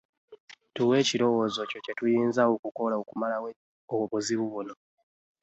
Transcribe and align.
Tuwe 0.75 0.93
ekirowoozo 1.01 1.61
kyo 1.69 1.77
ku 1.79 1.83
kye 1.85 1.93
tuyinza 1.99 2.41
okukola 2.53 2.95
okumalawo 3.01 3.49
obuzibu 3.93 4.45
buno. 4.53 4.73